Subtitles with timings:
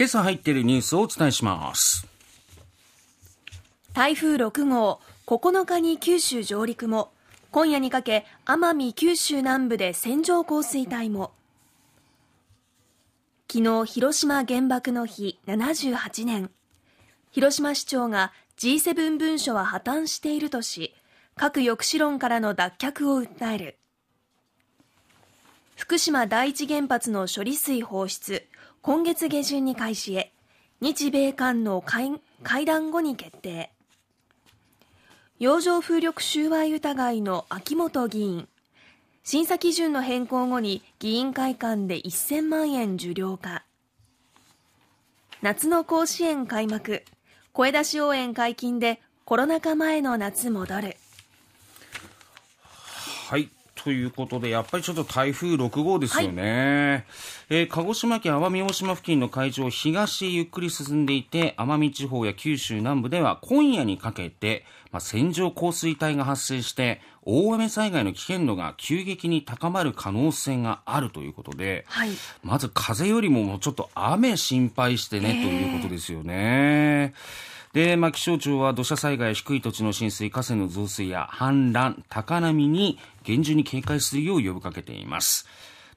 [0.00, 2.08] 今朝入っているニュースをお伝えします。
[3.92, 7.12] 台風6号9日に九州上陸も。
[7.50, 11.32] 今夜にかけ奄美九州南部で線状降水帯も。
[13.52, 16.50] 昨日広島原爆の日78年。
[17.30, 20.94] 広島市長が G7 文書は破綻しているとし
[21.36, 23.76] 核抑止論からの脱却を訴える。
[25.76, 28.46] 福島第一原発の処理水放出。
[28.82, 30.32] 今月下旬に開始へ。
[30.80, 33.70] 日米韓の会談後に決定。
[35.38, 38.48] 洋上風力収賄疑いの秋元議員。
[39.22, 43.64] 審査基準の変更後に議員会館で1000万円受領か。
[45.42, 47.02] 夏の甲子園開幕。
[47.52, 50.96] 声出し応援解禁でコロナ禍前の夏戻る。
[53.28, 53.50] はい。
[53.82, 57.04] ということで、やっぱりちょっと台風6号ですよね。
[57.48, 72.10] はい、えー、鹿児島県奄美大島付近の海上東へゆっくり進んでいて、奄美地方や九州南部では今夜にかけて、まあ、線状降水帯が発生して、大雨災害の危険度が急激に高まる可能性があるということで、はい、
[72.42, 77.14] まず風よりももうちょっと雨心配してね、ということですよね。
[77.72, 85.46] で、まあ、気象庁は土砂災害、低い土地の浸水、河川の増水や氾濫、高波に厳重に警戒するよう呼びかけています。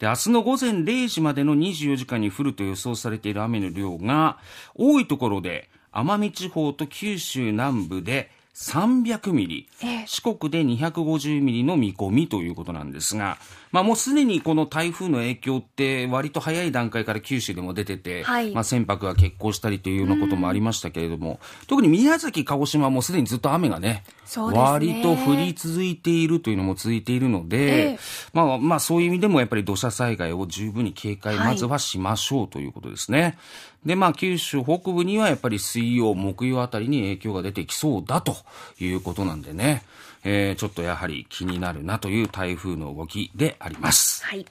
[0.00, 4.38] で、明日の午前0時までの24時間に降ると予想されている雨の量が、
[4.74, 9.68] 多いところで、奄美地方と九州南部で300ミリ、
[10.06, 13.38] 四国で250ミリの見込みということなんですが、
[13.72, 24.04] まあ、もうすでにこの台風の影響って割と早い段階から九州でも出てて、はい、まあ、船舶が欠航したりというようなこともありましたけれども、特に宮崎、鹿児島はもうすでにずっと雨がね、ね。
[24.36, 27.98] 割と降り続いているというのも続いているので、えー、
[28.32, 33.22] まあ、まあそういう意味でもやっぱり土砂災害を十分に警戒、まずはしましょうということですね。
[33.22, 33.38] はい
[33.84, 38.36] で、まあ、九州北部にはやっぱり水曜、木曜あたりに影響が出てきそうだと
[38.78, 39.82] いうことなんでね、
[40.22, 44.24] えー、ちょっとやはり気になるなという台風の動きであります。
[44.24, 44.44] はい。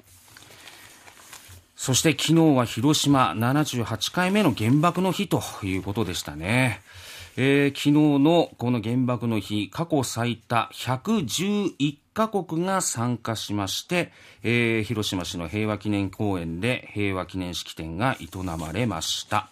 [1.75, 6.81] そして昨日は広島78回目の原爆の日ということでしたね。
[7.41, 14.11] えー、昨日のこの原爆の日、過去最多111カ国が参加しまして、
[14.43, 19.47] えー、広島市の平和記念公園で平和記念式典が営まれました。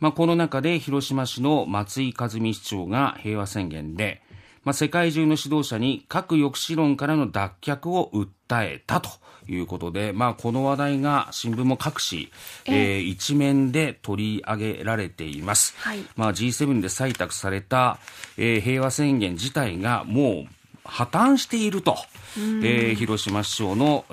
[0.00, 4.22] まあ、この中で広島市の松井和美市長が平和宣言で、
[4.68, 9.08] まあ、世界中の指導者に核抑止論からの脱却を訴えたと
[9.48, 12.30] いうことで、まあ、この話題が新聞も各紙、
[12.66, 15.74] えー、一面で取り上げられています。
[15.78, 17.98] はい、まあ、G7 で採択された、
[18.36, 20.57] えー、平和宣言自体がもう
[20.88, 21.96] 破綻していると、
[22.36, 24.04] えー、広島市長の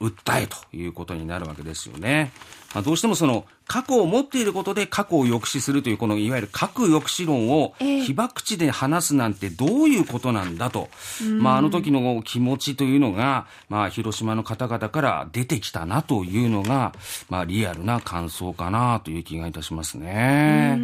[0.00, 2.32] 訴えということになるわけですよね。
[2.74, 10.88] まあ、どうしてもその核を持っていることで核を抑止するというこのいわゆる核抑止論を被爆地で話すなんてどういうことなんだと、
[11.20, 16.92] えー、まあ、あの時の気持ちというのが、まあ、広島の方々から出てきたなというのが、
[17.28, 20.78] まあ、リアルな感想かなという気がいたしますね。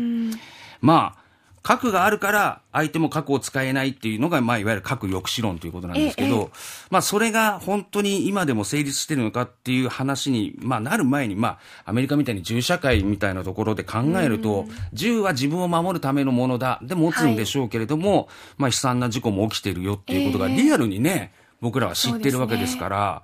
[0.80, 1.25] まあ
[1.66, 6.53] 核があるから相手も核を使えないっていうのが、まあ、いわゆる核抑止論ということなんですけど、
[6.91, 18.26] まあ、それが本当に今でも成立しているのかっていう話に、まあ、なる前に、まあ、アメリカみたいに銃社会みたいなところで考えると、銃は自分を守るためのものだ、で持つんでしょうけれども、はい、
[18.59, 23.22] まあ、悲惨な事故も起きてるよっていうことがリアルにね、僕らは知ってるわけですから、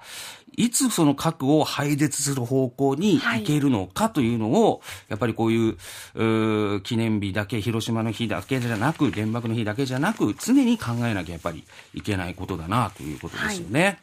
[0.56, 13.84] いつその核を廃絶する方向に行けるのかというのを、はい、やっぱりこういう記念日だけ、広島の日だけじゃなく、原爆の日だけじゃなく、常に考えなきゃやっぱりいけないことだなということですよね。
[13.84, 13.98] はい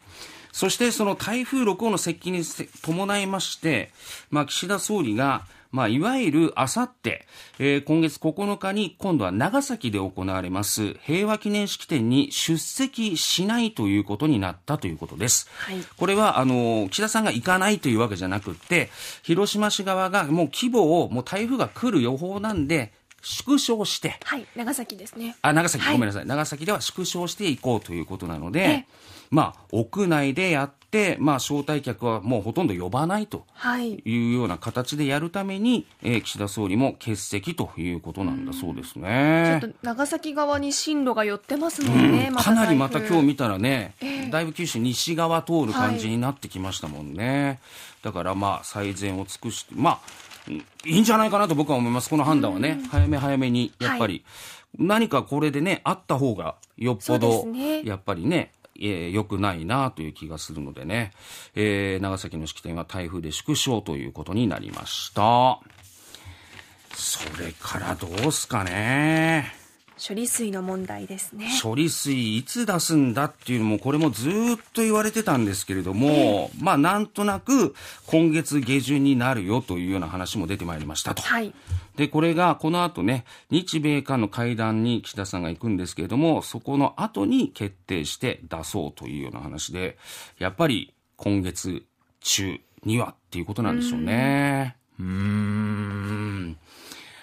[0.52, 2.44] そしてその台風6号の接近に
[2.82, 3.92] 伴いまして、
[4.32, 7.28] まあ、岸田総理がまあ、いわゆるあさって、
[7.60, 15.48] えー、今月9日に今度は長崎で行われます平和記念式典に出席しないということになったということです。
[15.58, 18.90] はい、これは、あの、岸田さんが行かないというわけじゃなくて、
[19.22, 22.92] 広島市側がもう規模を、もう台風が来る予報なんで、
[23.22, 25.36] 縮小して、はい、長崎ですね。
[25.42, 26.26] あ、長崎、はい、ごめんなさい。
[26.26, 28.86] 長崎では縮小していこうということなので、
[29.30, 30.72] まあ、屋内でやっ、
[31.20, 33.46] まあ、招待客はもうほとんど呼ばないと
[33.78, 34.02] い。
[34.06, 39.60] うような形でやるために、えー、岸田総理も欠席ということなんだそうですね。
[39.62, 47.46] ちょっと長崎側に進路が寄ってますもんね、うん、かなりまた今日見たらね、えー、だいぶ九州西側通る感じになってきましたもんね。
[47.46, 47.60] はい、
[48.04, 50.00] だからまあ最善を尽くして、まあ、
[50.86, 54.24] いいんじゃないかなと僕は思います、この判断はね、早め早めに、やっぱり、
[54.78, 57.48] はい、何かこれでね、あった方がよっぽど、
[57.84, 58.52] やっぱりね、
[58.82, 61.12] えー、良くないなという気がするのでね、
[61.56, 65.60] えー、長崎の式典は台風で縮小ということになりました。
[66.96, 69.60] それからどうすかね。
[70.00, 71.50] 処理水の問題ですね。
[71.62, 74.32] 処理水いつ出すんだっていうのも、これもずっ
[74.74, 77.76] と言われてたんですけれども、まあなんとなく
[78.08, 81.22] 今月下旬になるよというような話も出てまいりましたと。
[81.22, 81.54] はい。
[82.00, 89.98] で、これがこの後ね、日米韓の会談に岸田さんが行くんですけれども、そこの後に決定して出そうというような話で、
[90.38, 91.84] やっぱり今月
[92.22, 94.78] 中にはっていうことなんでしょうね。
[94.98, 96.58] うーん。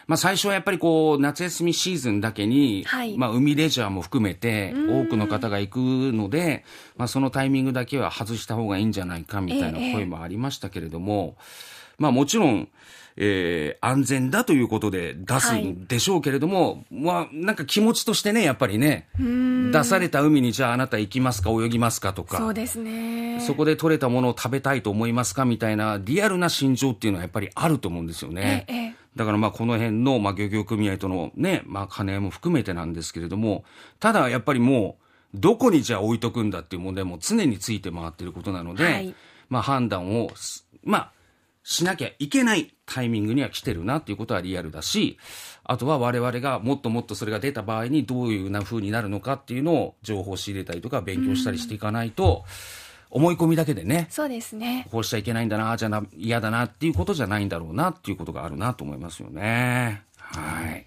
[0.07, 6.67] まあ最初はやっぱりこう、夏休みシーズンだけに、はいまあ海レジャーも含めて、多くの方が行くので、
[6.99, 11.39] まあそのタイミングだけは外した方がいいんじゃないかみたいなええ声もありましたけれども、
[11.99, 12.69] まあもちろん、
[13.17, 23.41] えー安全だということで出すんでしょうけれども、まあなんか気持ちとしてね、やっぱりね、出された海にじゃああなた行きますか、泳ぎますかとか、そうですね。
[23.41, 28.67] そこで取れたものを食べたいと思いますかみたいなリアルな心情っていうのはやっぱりあると思うんですよね。
[28.69, 33.65] ええええだからまあこの辺のまあ漁業組合とのね、まあ金も含めてなんですけれども、
[33.99, 34.99] ただやっぱりも
[35.35, 39.15] う、どこにじゃあ置いとくんだっていう問題も常について回っていることなので、はい
[39.49, 41.13] まあ判断をす、まあ、
[41.69, 45.19] しなきゃいけないタイミングには来てるなっていうことはリアルだし、
[45.65, 52.45] あとは我々がもっともっとそれが出た場合にどういうな風になるのかっていうのを情報を仕入れたりとか勉強したりしていかないと、
[53.11, 54.87] 思い込みだけでね、そうですね。
[54.93, 60.03] こうしちゃいけないんだな、じゃな、嫌だなっていうことじゃないんだろうなっていうことがあるなと思いますよね。
[60.19, 60.87] はい。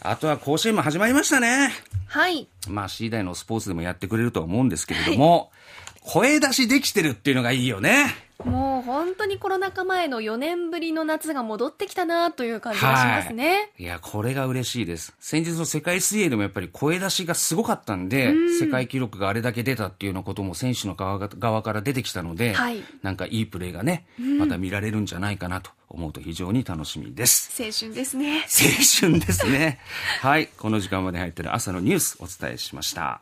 [0.00, 1.70] あとは甲子園も始まりましたね。
[2.08, 2.48] はい。
[2.68, 5.52] まあ、次第のスポーツでもやってくれるとは思うんですけれども、
[6.00, 8.06] 声出しできてるっていうのがいいよね。
[8.44, 13.72] もう本当にコロナ禍前の4年ぶりの夏が戻ってきたなという感じがしますね。
[13.78, 15.14] いや、これが嬉しいです。
[15.20, 24.06] 先日の世界水泳でもやっぱり声出しがすごかったんで、世界記録があれだけ出たっていうようなことも選手の側が側から出てきたので、はいなんかいいプレーがね、
[24.38, 27.62] また見られるんじゃないかなと思うと非常に楽しみです。
[27.62, 28.42] 青春ですね。
[28.42, 29.78] 青春ですね。
[30.20, 30.48] はい。
[30.58, 33.20] この時間まで入ってる朝のニュースお伝えしました。